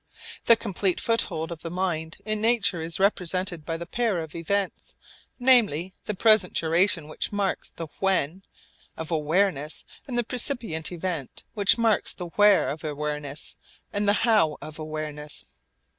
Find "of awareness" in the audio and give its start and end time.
8.97-9.85, 12.69-13.57, 14.59-15.45